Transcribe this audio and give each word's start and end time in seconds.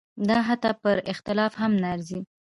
دا 0.29 0.37
حتی 0.47 0.71
پر 0.81 0.97
اختلاف 1.11 1.53
هم 1.61 1.71
نه 1.81 1.87
ارزي. 1.93 2.19